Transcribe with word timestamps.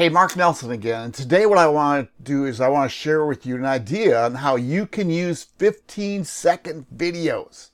Hey, 0.00 0.08
Mark 0.08 0.34
Nelson 0.34 0.70
again. 0.70 1.02
And 1.02 1.14
today, 1.14 1.44
what 1.44 1.58
I 1.58 1.66
want 1.66 2.08
to 2.08 2.22
do 2.22 2.46
is 2.46 2.58
I 2.58 2.70
want 2.70 2.90
to 2.90 2.96
share 2.96 3.26
with 3.26 3.44
you 3.44 3.56
an 3.56 3.66
idea 3.66 4.24
on 4.24 4.36
how 4.36 4.56
you 4.56 4.86
can 4.86 5.10
use 5.10 5.44
15 5.44 6.24
second 6.24 6.86
videos 6.96 7.68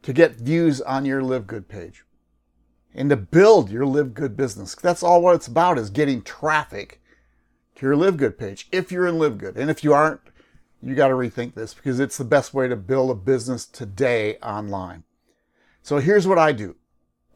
to 0.00 0.14
get 0.14 0.36
views 0.36 0.80
on 0.80 1.04
your 1.04 1.22
Live 1.22 1.46
Good 1.46 1.68
page 1.68 2.06
and 2.94 3.10
to 3.10 3.16
build 3.16 3.68
your 3.68 3.84
Live 3.84 4.14
Good 4.14 4.34
business. 4.34 4.74
That's 4.76 5.02
all 5.02 5.20
what 5.20 5.34
it's 5.34 5.46
about 5.46 5.76
is 5.76 5.90
getting 5.90 6.22
traffic 6.22 7.02
to 7.74 7.84
your 7.84 7.94
Live 7.94 8.16
Good 8.16 8.38
page 8.38 8.66
if 8.72 8.90
you're 8.90 9.06
in 9.06 9.18
Live 9.18 9.36
Good. 9.36 9.58
And 9.58 9.68
if 9.70 9.84
you 9.84 9.92
aren't, 9.92 10.22
you 10.82 10.94
got 10.94 11.08
to 11.08 11.14
rethink 11.14 11.52
this 11.52 11.74
because 11.74 12.00
it's 12.00 12.16
the 12.16 12.24
best 12.24 12.54
way 12.54 12.66
to 12.66 12.76
build 12.76 13.10
a 13.10 13.14
business 13.14 13.66
today 13.66 14.38
online. 14.38 15.04
So 15.82 15.98
here's 15.98 16.26
what 16.26 16.38
I 16.38 16.52
do. 16.52 16.76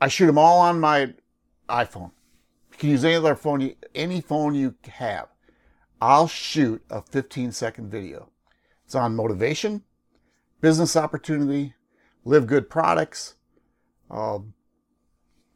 I 0.00 0.08
shoot 0.08 0.28
them 0.28 0.38
all 0.38 0.58
on 0.58 0.80
my 0.80 1.12
iPhone. 1.68 2.12
You 2.82 2.88
can 2.88 2.90
use 2.94 3.04
any 3.04 3.14
other 3.14 3.36
phone, 3.36 3.74
any 3.94 4.20
phone 4.20 4.56
you 4.56 4.74
have. 4.88 5.28
I'll 6.00 6.26
shoot 6.26 6.82
a 6.90 7.00
15 7.00 7.52
second 7.52 7.92
video. 7.92 8.30
It's 8.84 8.96
on 8.96 9.14
motivation, 9.14 9.84
business 10.60 10.96
opportunity, 10.96 11.74
live 12.24 12.48
good 12.48 12.68
products, 12.68 13.36
uh, 14.10 14.40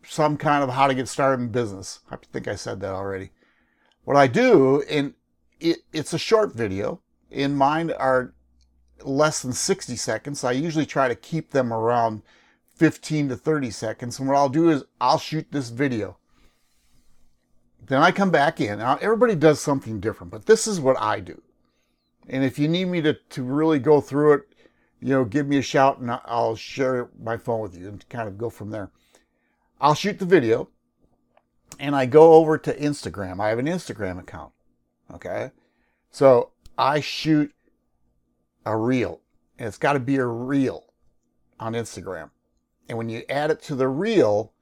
some 0.05 0.37
kind 0.37 0.63
of 0.63 0.71
how 0.71 0.87
to 0.87 0.95
get 0.95 1.09
started 1.09 1.43
in 1.43 1.49
business. 1.49 1.99
I 2.13 2.17
think 2.33 2.47
I 2.47 2.55
said 2.55 2.79
that 2.83 2.93
already. 2.93 3.31
What 4.05 4.17
I 4.17 4.29
do, 4.29 4.85
and 4.89 5.15
it, 5.59 5.79
it's 5.93 6.13
a 6.13 6.19
short 6.19 6.55
video. 6.55 7.01
In 7.29 7.57
mine 7.57 7.91
are 7.91 8.35
less 9.03 9.43
than 9.43 9.53
60 9.53 9.97
seconds. 9.97 10.45
I 10.45 10.53
usually 10.53 10.87
try 10.87 11.09
to 11.09 11.17
keep 11.17 11.51
them 11.51 11.73
around 11.73 12.23
15 12.77 13.31
to 13.31 13.37
30 13.37 13.73
seconds. 13.73 14.21
And 14.21 14.29
what 14.29 14.37
I'll 14.37 14.49
do 14.49 14.71
is 14.71 14.85
I'll 15.01 15.19
shoot 15.19 15.49
this 15.51 15.71
video 15.71 16.19
then 17.87 18.03
I 18.03 18.11
come 18.11 18.31
back 18.31 18.61
in. 18.61 18.79
Now, 18.79 18.99
everybody 19.01 19.35
does 19.35 19.61
something 19.61 20.01
different, 20.01 20.31
but 20.33 20.47
this 20.47 20.67
is 20.67 20.81
what 20.81 21.01
I 21.01 21.21
do. 21.21 21.41
And 22.29 22.45
if 22.45 22.59
you 22.59 22.69
need 22.69 22.87
me 22.87 23.01
to, 23.03 23.15
to 23.15 23.43
really 23.43 23.79
go 23.79 24.01
through 24.01 24.35
it, 24.35 24.43
you 25.01 25.11
know, 25.11 25.25
give 25.25 25.47
me 25.47 25.59
a 25.59 25.63
shout 25.63 25.99
and 25.99 26.11
I'll 26.25 26.57
share 26.57 27.11
my 27.23 27.37
phone 27.37 27.61
with 27.61 27.77
you 27.77 27.89
and 27.89 28.09
kind 28.09 28.29
of 28.29 28.39
go 28.39 28.51
from 28.51 28.71
there. 28.71 28.91
I'll 29.81 29.95
shoot 29.95 30.19
the 30.19 30.25
video 30.25 30.69
and 31.79 31.95
I 31.95 32.07
go 32.07 32.35
over 32.35 32.59
to 32.59 32.77
Instagram. 32.77 33.41
I 33.41 33.51
have 33.51 33.59
an 33.59 33.67
Instagram 33.67 34.19
account. 34.19 34.53
Okay. 35.13 35.53
So 36.11 36.51
I 36.79 37.01
shoot 37.01 37.53
a 38.65 38.77
reel 38.77 39.21
and 39.59 39.69
it's 39.69 39.79
got 39.79 39.93
to 39.93 40.01
be 40.01 40.17
a 40.17 40.27
reel 40.27 40.87
on 41.61 41.75
Instagram. 41.75 42.31
And 42.89 42.99
when 42.99 43.09
you 43.09 43.23
add 43.29 43.51
it 43.51 43.63
to 43.63 43.75
the 43.75 43.89
reel, 43.89 44.53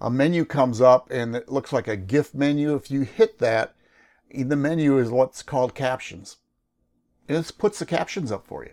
a 0.00 0.10
menu 0.10 0.44
comes 0.44 0.80
up 0.80 1.10
and 1.10 1.34
it 1.34 1.48
looks 1.48 1.72
like 1.72 1.88
a 1.88 1.96
GIF 1.96 2.34
menu. 2.34 2.74
If 2.74 2.90
you 2.90 3.02
hit 3.02 3.38
that, 3.38 3.74
the 4.32 4.56
menu 4.56 4.98
is 4.98 5.10
what's 5.10 5.42
called 5.42 5.74
captions. 5.74 6.36
And 7.28 7.36
it 7.36 7.52
puts 7.58 7.78
the 7.78 7.86
captions 7.86 8.30
up 8.30 8.46
for 8.46 8.64
you. 8.64 8.72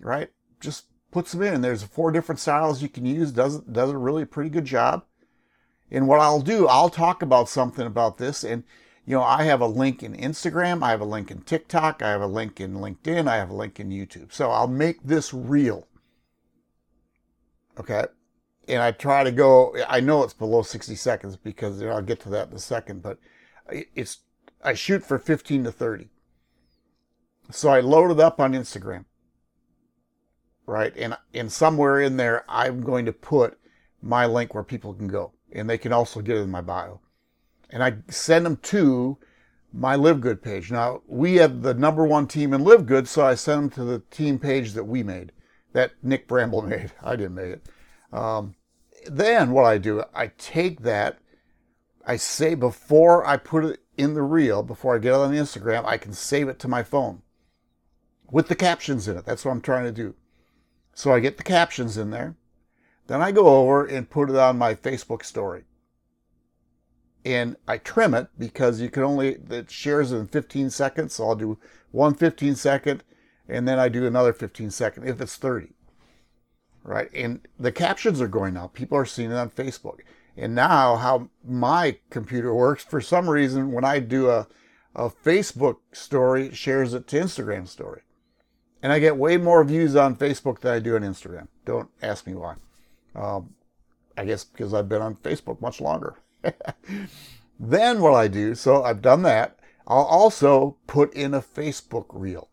Right? 0.00 0.30
Just 0.60 0.86
puts 1.10 1.32
them 1.32 1.42
in. 1.42 1.60
There's 1.60 1.82
four 1.82 2.10
different 2.10 2.40
styles 2.40 2.82
you 2.82 2.88
can 2.88 3.06
use. 3.06 3.32
Does, 3.32 3.60
does 3.60 3.90
a 3.90 3.98
really 3.98 4.24
pretty 4.24 4.50
good 4.50 4.64
job. 4.64 5.04
And 5.90 6.08
what 6.08 6.20
I'll 6.20 6.40
do, 6.40 6.66
I'll 6.66 6.90
talk 6.90 7.22
about 7.22 7.48
something 7.48 7.86
about 7.86 8.18
this. 8.18 8.42
And, 8.42 8.64
you 9.06 9.16
know, 9.16 9.22
I 9.22 9.44
have 9.44 9.60
a 9.60 9.66
link 9.66 10.02
in 10.02 10.14
Instagram. 10.14 10.82
I 10.82 10.90
have 10.90 11.00
a 11.00 11.06
link 11.06 11.30
in 11.30 11.42
TikTok. 11.42 12.02
I 12.02 12.10
have 12.10 12.20
a 12.20 12.26
link 12.26 12.60
in 12.60 12.74
LinkedIn. 12.74 13.28
I 13.28 13.36
have 13.36 13.50
a 13.50 13.54
link 13.54 13.78
in 13.78 13.90
YouTube. 13.90 14.32
So 14.32 14.50
I'll 14.50 14.66
make 14.66 15.04
this 15.04 15.32
real. 15.32 15.86
Okay 17.78 18.06
and 18.68 18.82
I 18.82 18.92
try 18.92 19.24
to 19.24 19.32
go. 19.32 19.76
I 19.88 20.00
know 20.00 20.22
it's 20.22 20.34
below 20.34 20.62
60 20.62 20.94
seconds 20.94 21.36
because 21.36 21.80
you 21.80 21.86
know, 21.86 21.94
I'll 21.94 22.02
get 22.02 22.20
to 22.20 22.28
that 22.30 22.48
in 22.48 22.54
a 22.54 22.58
second, 22.58 23.02
but 23.02 23.18
it's 23.70 24.20
I 24.62 24.74
shoot 24.74 25.04
for 25.04 25.18
15 25.18 25.64
to 25.64 25.72
30. 25.72 26.08
So 27.50 27.68
I 27.68 27.80
load 27.80 28.10
it 28.10 28.20
up 28.20 28.40
on 28.40 28.52
Instagram, 28.52 29.04
right? 30.66 30.92
And 30.96 31.16
and 31.32 31.52
somewhere 31.52 32.00
in 32.00 32.16
there, 32.16 32.44
I'm 32.48 32.80
going 32.80 33.06
to 33.06 33.12
put 33.12 33.58
my 34.02 34.26
link 34.26 34.54
where 34.54 34.64
people 34.64 34.94
can 34.94 35.08
go, 35.08 35.32
and 35.52 35.70
they 35.70 35.78
can 35.78 35.92
also 35.92 36.20
get 36.20 36.36
it 36.36 36.40
in 36.40 36.50
my 36.50 36.60
bio. 36.60 37.00
And 37.70 37.82
I 37.82 37.98
send 38.08 38.46
them 38.46 38.56
to 38.58 39.18
my 39.72 39.94
Live 39.94 40.20
Good 40.20 40.42
page. 40.42 40.72
Now 40.72 41.02
we 41.06 41.36
have 41.36 41.62
the 41.62 41.74
number 41.74 42.04
one 42.04 42.26
team 42.26 42.52
in 42.52 42.64
Live 42.64 42.86
Good, 42.86 43.06
so 43.06 43.24
I 43.24 43.36
send 43.36 43.62
them 43.62 43.70
to 43.70 43.84
the 43.84 43.98
team 44.10 44.38
page 44.38 44.72
that 44.72 44.84
we 44.84 45.02
made, 45.02 45.30
that 45.72 45.92
Nick 46.02 46.26
Bramble 46.26 46.62
made. 46.68 46.92
I 47.02 47.14
didn't 47.14 47.34
make 47.34 47.52
it. 47.52 47.66
Um, 48.16 48.54
then 49.06 49.50
what 49.52 49.66
I 49.66 49.76
do, 49.76 50.02
I 50.14 50.28
take 50.38 50.80
that, 50.80 51.18
I 52.06 52.16
say 52.16 52.54
before 52.54 53.26
I 53.26 53.36
put 53.36 53.64
it 53.64 53.80
in 53.98 54.14
the 54.14 54.22
reel, 54.22 54.62
before 54.62 54.96
I 54.96 54.98
get 54.98 55.12
it 55.12 55.16
on 55.16 55.32
Instagram, 55.32 55.84
I 55.84 55.98
can 55.98 56.14
save 56.14 56.48
it 56.48 56.58
to 56.60 56.68
my 56.68 56.82
phone 56.82 57.22
with 58.30 58.48
the 58.48 58.54
captions 58.54 59.06
in 59.06 59.18
it. 59.18 59.26
That's 59.26 59.44
what 59.44 59.52
I'm 59.52 59.60
trying 59.60 59.84
to 59.84 59.92
do. 59.92 60.14
So 60.94 61.12
I 61.12 61.20
get 61.20 61.36
the 61.36 61.42
captions 61.42 61.98
in 61.98 62.10
there. 62.10 62.36
Then 63.06 63.20
I 63.20 63.32
go 63.32 63.48
over 63.48 63.84
and 63.84 64.08
put 64.08 64.30
it 64.30 64.36
on 64.36 64.56
my 64.56 64.74
Facebook 64.74 65.22
story. 65.22 65.64
And 67.22 67.56
I 67.68 67.76
trim 67.76 68.14
it 68.14 68.28
because 68.38 68.80
you 68.80 68.88
can 68.88 69.02
only, 69.02 69.36
it 69.50 69.70
shares 69.70 70.10
in 70.10 70.26
15 70.26 70.70
seconds. 70.70 71.14
So 71.14 71.28
I'll 71.28 71.36
do 71.36 71.58
one 71.90 72.14
15 72.14 72.54
second 72.54 73.04
and 73.46 73.68
then 73.68 73.78
I 73.78 73.90
do 73.90 74.06
another 74.06 74.32
15 74.32 74.70
second 74.70 75.06
if 75.06 75.20
it's 75.20 75.36
30 75.36 75.75
right? 76.86 77.10
And 77.12 77.40
the 77.58 77.72
captions 77.72 78.20
are 78.20 78.28
going 78.28 78.56
up. 78.56 78.72
People 78.72 78.96
are 78.96 79.04
seeing 79.04 79.30
it 79.30 79.36
on 79.36 79.50
Facebook. 79.50 79.98
And 80.36 80.54
now, 80.54 80.96
how 80.96 81.30
my 81.44 81.98
computer 82.10 82.54
works, 82.54 82.84
for 82.84 83.00
some 83.00 83.28
reason, 83.28 83.72
when 83.72 83.84
I 83.84 83.98
do 83.98 84.30
a, 84.30 84.46
a 84.94 85.10
Facebook 85.10 85.78
story, 85.92 86.46
it 86.46 86.56
shares 86.56 86.94
it 86.94 87.06
to 87.08 87.20
Instagram 87.20 87.66
story. 87.66 88.02
And 88.82 88.92
I 88.92 88.98
get 88.98 89.16
way 89.16 89.36
more 89.36 89.64
views 89.64 89.96
on 89.96 90.16
Facebook 90.16 90.60
than 90.60 90.74
I 90.74 90.78
do 90.78 90.94
on 90.94 91.02
Instagram. 91.02 91.48
Don't 91.64 91.88
ask 92.02 92.26
me 92.26 92.34
why. 92.34 92.54
Um, 93.14 93.54
I 94.16 94.24
guess 94.24 94.44
because 94.44 94.72
I've 94.72 94.88
been 94.88 95.02
on 95.02 95.16
Facebook 95.16 95.60
much 95.60 95.80
longer. 95.80 96.16
then 97.58 98.00
what 98.00 98.14
I 98.14 98.28
do, 98.28 98.54
so 98.54 98.84
I've 98.84 99.02
done 99.02 99.22
that, 99.22 99.58
I'll 99.86 100.04
also 100.04 100.76
put 100.86 101.14
in 101.14 101.34
a 101.34 101.40
Facebook 101.40 102.06
reel. 102.10 102.48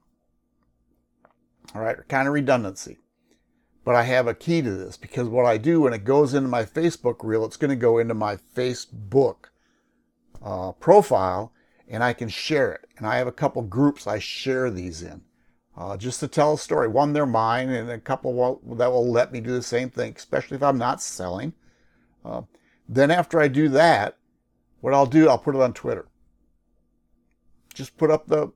All 1.76 1.82
right, 1.82 1.98
kind 2.08 2.28
of 2.28 2.34
redundancy. 2.34 3.00
But 3.86 3.96
I 3.96 4.04
have 4.04 4.28
a 4.28 4.34
key 4.34 4.62
to 4.62 4.72
this 4.72 4.96
because 4.96 5.28
what 5.28 5.46
I 5.46 5.58
do 5.58 5.82
when 5.82 5.94
it 5.94 6.06
goes 6.06 6.34
into 6.34 6.48
my 6.48 6.64
Facebook 6.64 7.18
reel, 7.22 7.46
it's 7.46 7.58
going 7.58 7.70
to 7.70 7.76
go 7.76 7.98
into 7.98 8.14
my 8.14 8.38
Facebook 8.56 9.50
uh, 10.42 10.72
profile 10.74 11.52
and 11.88 12.04
I 12.04 12.14
can 12.14 12.30
share 12.30 12.72
it. 12.72 12.88
And 12.98 13.06
I 13.06 13.18
have 13.18 13.28
a 13.28 13.32
couple 13.32 13.62
groups 13.62 14.08
I 14.08 14.20
share 14.20 14.72
these 14.72 15.02
in 15.02 15.22
uh, 15.76 15.98
just 15.98 16.20
to 16.20 16.28
tell 16.28 16.54
a 16.54 16.58
story. 16.58 16.88
One, 16.88 17.14
they're 17.14 17.26
mine, 17.26 17.70
and 17.70 17.90
a 17.90 18.00
couple 18.00 18.34
will, 18.34 18.62
that 18.78 18.92
will 18.92 19.10
let 19.10 19.32
me 19.32 19.42
do 19.42 19.52
the 19.52 19.64
same 19.64 19.90
thing, 19.90 20.14
especially 20.16 20.56
if 20.56 20.64
I'm 20.64 20.78
not 20.78 21.02
selling. 21.02 21.54
Uh, 22.24 22.44
then 22.88 23.12
after 23.12 23.40
I 23.40 23.48
do 23.48 23.70
that, 23.70 24.18
what 24.82 24.94
I'll 24.94 25.06
do, 25.06 25.30
I'll 25.30 25.38
put 25.38 25.56
it 25.56 25.62
on 25.62 25.74
Twitter. 25.74 26.08
Just 27.74 27.98
put 27.98 28.12
up 28.12 28.28
the 28.28 28.52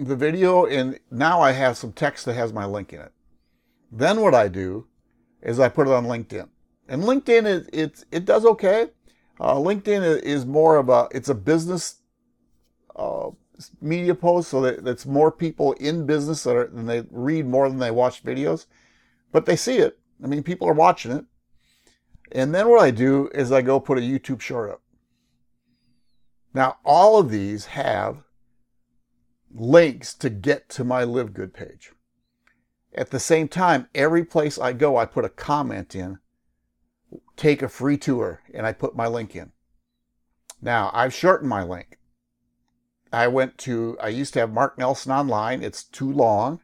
the 0.00 0.16
video, 0.16 0.64
and 0.64 0.98
now 1.10 1.40
I 1.40 1.50
have 1.52 1.76
some 1.76 1.92
text 1.92 2.24
that 2.26 2.34
has 2.34 2.52
my 2.52 2.64
link 2.64 2.92
in 2.92 3.00
it. 3.00 3.12
Then 3.90 4.20
what 4.20 4.34
I 4.34 4.48
do 4.48 4.86
is 5.42 5.58
I 5.58 5.68
put 5.68 5.86
it 5.86 5.92
on 5.92 6.06
LinkedIn. 6.06 6.48
And 6.88 7.02
LinkedIn, 7.02 7.44
it, 7.44 7.70
it, 7.72 8.04
it 8.10 8.24
does 8.24 8.44
okay. 8.44 8.88
Uh, 9.40 9.54
LinkedIn 9.54 10.22
is 10.22 10.44
more 10.44 10.76
of 10.76 10.88
a, 10.88 11.08
it's 11.12 11.28
a 11.28 11.34
business 11.34 11.96
uh, 12.96 13.30
media 13.80 14.14
post, 14.14 14.50
so 14.50 14.60
that 14.60 15.06
more 15.06 15.30
people 15.30 15.72
in 15.74 16.06
business 16.06 16.42
that 16.44 16.56
are, 16.56 16.64
and 16.64 16.88
they 16.88 17.04
read 17.10 17.46
more 17.46 17.68
than 17.68 17.78
they 17.78 17.90
watch 17.90 18.24
videos. 18.24 18.66
But 19.32 19.46
they 19.46 19.56
see 19.56 19.78
it. 19.78 19.98
I 20.22 20.26
mean, 20.26 20.42
people 20.42 20.68
are 20.68 20.74
watching 20.74 21.12
it. 21.12 21.24
And 22.32 22.54
then 22.54 22.68
what 22.68 22.80
I 22.80 22.90
do 22.90 23.30
is 23.34 23.52
I 23.52 23.62
go 23.62 23.80
put 23.80 23.98
a 23.98 24.02
YouTube 24.02 24.40
short 24.40 24.70
up. 24.70 24.82
Now, 26.52 26.78
all 26.84 27.18
of 27.18 27.30
these 27.30 27.66
have 27.66 28.24
links 29.54 30.14
to 30.14 30.30
get 30.30 30.68
to 30.70 30.84
my 30.84 31.04
Live 31.04 31.32
Good 31.32 31.54
page. 31.54 31.92
At 32.94 33.10
the 33.10 33.20
same 33.20 33.48
time, 33.48 33.88
every 33.94 34.24
place 34.24 34.58
I 34.58 34.72
go, 34.72 34.96
I 34.96 35.04
put 35.04 35.24
a 35.24 35.30
comment 35.30 35.94
in, 35.94 36.18
take 37.36 37.62
a 37.62 37.68
free 37.68 37.96
tour, 37.96 38.42
and 38.52 38.66
I 38.66 38.72
put 38.72 38.96
my 38.96 39.06
link 39.06 39.36
in. 39.36 39.52
Now, 40.60 40.90
I've 40.92 41.14
shortened 41.14 41.48
my 41.48 41.62
link. 41.62 41.98
I 43.12 43.28
went 43.28 43.56
to, 43.58 43.96
I 44.00 44.08
used 44.08 44.32
to 44.34 44.40
have 44.40 44.52
Mark 44.52 44.78
Nelson 44.78 45.12
online. 45.12 45.62
It's 45.62 45.84
too 45.84 46.12
long 46.12 46.60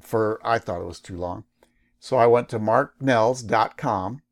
for, 0.00 0.40
I 0.44 0.58
thought 0.58 0.82
it 0.82 0.86
was 0.86 1.00
too 1.00 1.16
long. 1.16 1.44
So 1.98 2.16
I 2.16 2.26
went 2.26 2.48
to 2.50 2.58
marknels.com 2.58 4.22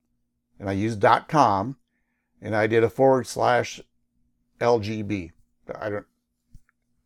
and 0.58 0.68
I 0.68 0.72
used 0.72 1.04
.com 1.28 1.76
and 2.40 2.54
I 2.54 2.66
did 2.66 2.84
a 2.84 2.90
forward 2.90 3.26
slash 3.26 3.80
LGB. 4.60 5.32
I 5.78 5.90
don't 5.90 6.06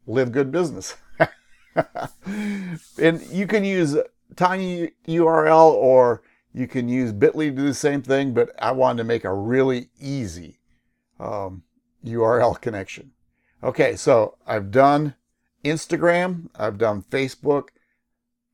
live 0.07 0.33
good 0.33 0.53
business. 0.53 0.97
and 2.99 3.23
you 3.31 3.47
can 3.47 3.65
use 3.65 3.97
tiny 4.37 4.93
URL 5.07 5.73
or 5.73 6.23
You 6.55 6.67
can 6.67 6.89
use 6.89 7.13
Bitly 7.13 7.47
to 7.47 7.51
do 7.53 7.67
the 7.67 7.75
same 7.75 8.03
thing, 8.03 8.35
but 8.35 8.51
I 8.59 8.73
wanted 8.73 8.99
to 8.99 9.05
make 9.05 9.25
a 9.25 9.33
really 9.33 9.89
easy 9.99 10.59
um, 11.19 11.63
URL 12.05 12.61
connection. 12.61 13.13
Okay, 13.63 13.97
so 13.97 14.37
I've 14.47 14.71
done 14.71 15.15
Instagram, 15.65 16.51
I've 16.55 16.77
done 16.77 17.05
Facebook, 17.11 17.69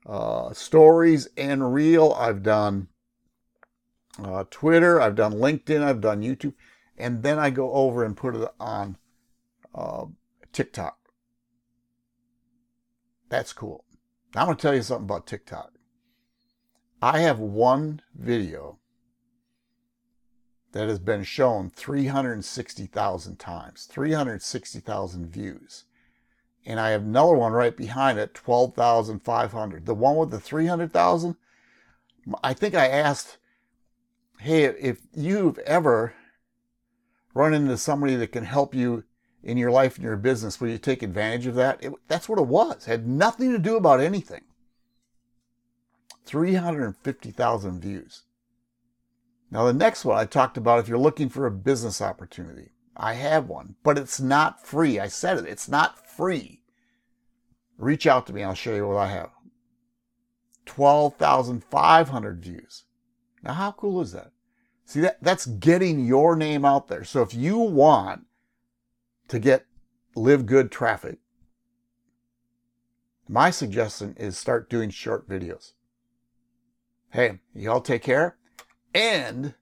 uh, 0.06 0.52
stories 0.52 1.28
and 1.36 1.72
reel. 1.74 2.12
I've 2.18 2.42
done 2.42 2.88
uh, 4.22 4.44
Twitter, 4.50 5.00
I've 5.00 5.14
done 5.14 5.34
LinkedIn, 5.34 5.82
I've 5.82 6.00
done 6.00 6.22
YouTube, 6.22 6.54
and 6.96 7.22
then 7.22 7.38
I 7.38 7.50
go 7.50 7.72
over 7.72 8.04
and 8.04 8.16
put 8.16 8.34
it 8.34 8.48
on 8.58 8.96
uh, 9.74 10.06
TikTok. 10.52 10.98
That's 13.28 13.52
cool. 13.52 13.84
I'm 14.34 14.46
going 14.46 14.56
to 14.56 14.62
tell 14.62 14.74
you 14.74 14.82
something 14.82 15.04
about 15.04 15.26
TikTok. 15.26 15.72
I 17.00 17.20
have 17.20 17.38
one 17.38 18.02
video 18.14 18.78
that 20.72 20.88
has 20.88 20.98
been 20.98 21.24
shown 21.24 21.70
360,000 21.70 23.38
times, 23.38 23.88
360,000 23.90 25.26
views. 25.26 25.84
And 26.66 26.78
I 26.78 26.90
have 26.90 27.02
another 27.02 27.34
one 27.34 27.52
right 27.52 27.76
behind 27.76 28.18
it, 28.18 28.34
12,500. 28.34 29.86
The 29.86 29.94
one 29.94 30.16
with 30.16 30.30
the 30.30 30.40
300,000, 30.40 31.36
I 32.42 32.52
think 32.52 32.74
I 32.74 32.88
asked, 32.88 33.38
hey, 34.40 34.64
if 34.64 35.00
you've 35.14 35.58
ever 35.60 36.14
run 37.32 37.54
into 37.54 37.78
somebody 37.78 38.16
that 38.16 38.32
can 38.32 38.44
help 38.44 38.74
you 38.74 39.04
in 39.42 39.56
your 39.56 39.70
life 39.70 39.96
and 39.96 40.04
your 40.04 40.16
business, 40.16 40.60
will 40.60 40.68
you 40.68 40.78
take 40.78 41.02
advantage 41.02 41.46
of 41.46 41.54
that? 41.54 41.82
It, 41.82 41.92
that's 42.08 42.28
what 42.28 42.38
it 42.38 42.46
was. 42.46 42.86
It 42.86 42.90
had 42.90 43.06
nothing 43.06 43.52
to 43.52 43.58
do 43.58 43.76
about 43.76 44.00
anything. 44.00 44.42
350,000 46.26 47.80
views. 47.80 48.24
Now, 49.50 49.64
the 49.64 49.72
next 49.72 50.04
one 50.04 50.18
I 50.18 50.26
talked 50.26 50.56
about 50.58 50.78
if 50.78 50.88
you're 50.88 50.98
looking 50.98 51.28
for 51.28 51.46
a 51.46 51.50
business 51.50 52.02
opportunity. 52.02 52.72
I 52.96 53.14
have 53.14 53.48
one, 53.48 53.76
but 53.82 53.96
it's 53.96 54.20
not 54.20 54.66
free. 54.66 54.98
I 54.98 55.08
said 55.08 55.38
it, 55.38 55.46
it's 55.46 55.68
not 55.68 56.06
free. 56.06 56.62
Reach 57.78 58.06
out 58.06 58.26
to 58.26 58.32
me, 58.32 58.42
I'll 58.42 58.54
show 58.54 58.74
you 58.74 58.88
what 58.88 58.96
I 58.96 59.06
have. 59.06 59.30
12,500 60.66 62.42
views. 62.42 62.84
Now, 63.42 63.52
how 63.54 63.72
cool 63.72 64.00
is 64.00 64.12
that? 64.12 64.32
See, 64.84 65.00
that, 65.00 65.22
that's 65.22 65.46
getting 65.46 66.04
your 66.04 66.34
name 66.34 66.64
out 66.64 66.88
there. 66.88 67.04
So 67.04 67.22
if 67.22 67.32
you 67.32 67.58
want 67.58 68.24
to 69.28 69.38
get 69.38 69.66
live 70.14 70.46
good 70.46 70.70
traffic, 70.70 71.18
my 73.28 73.50
suggestion 73.50 74.14
is 74.18 74.36
start 74.36 74.70
doing 74.70 74.90
short 74.90 75.28
videos. 75.28 75.72
Hey, 77.10 77.40
y'all 77.54 77.80
take 77.80 78.02
care, 78.02 78.36
and 78.94 79.54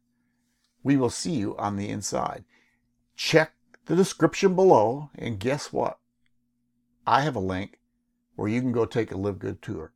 we 0.82 0.96
will 0.96 1.10
see 1.10 1.32
you 1.32 1.56
on 1.56 1.76
the 1.76 1.88
inside. 1.88 2.44
Check 3.16 3.52
the 3.86 3.96
description 3.96 4.54
below, 4.54 5.10
and 5.16 5.38
guess 5.38 5.72
what? 5.72 5.98
I 7.06 7.22
have 7.22 7.36
a 7.36 7.40
link 7.40 7.78
where 8.34 8.48
you 8.48 8.60
can 8.60 8.72
go 8.72 8.84
take 8.84 9.10
a 9.10 9.16
Live 9.16 9.38
Good 9.38 9.62
tour. 9.62 9.92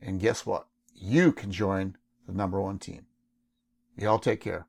And 0.00 0.20
guess 0.20 0.46
what? 0.46 0.68
You 0.94 1.32
can 1.32 1.50
join 1.50 1.96
the 2.26 2.32
number 2.32 2.60
one 2.60 2.78
team. 2.78 3.06
Y'all 3.96 4.18
take 4.18 4.40
care. 4.40 4.66